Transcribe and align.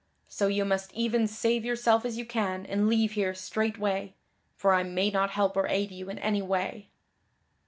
So 0.27 0.47
you 0.47 0.65
must 0.65 0.91
even 0.95 1.27
save 1.27 1.63
yourself 1.63 2.05
as 2.05 2.17
you 2.17 2.25
can 2.25 2.65
and 2.65 2.89
leave 2.89 3.11
here 3.11 3.35
straightway, 3.35 4.15
for 4.55 4.73
I 4.73 4.81
may 4.81 5.11
not 5.11 5.29
help 5.29 5.55
or 5.55 5.67
aid 5.67 5.91
you 5.91 6.09
in 6.09 6.17
any 6.17 6.41
way." 6.41 6.89